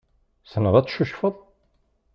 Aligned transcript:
Tessneḍ 0.43 0.75
ad 0.75 0.85
tcucfeḍ? 0.87 1.35